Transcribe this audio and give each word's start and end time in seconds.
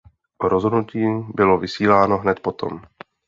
Rozhodnutí 0.41 1.03
bylo 1.35 1.57
vysíláno 1.57 2.17
hned 2.17 2.39
potom. 2.39 2.81